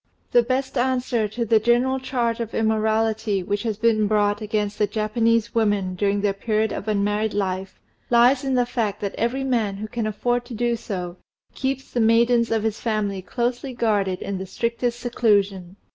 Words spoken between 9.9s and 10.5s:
afford